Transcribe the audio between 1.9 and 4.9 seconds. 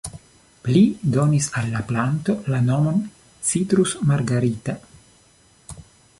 planto la nomon "Citrus margarita".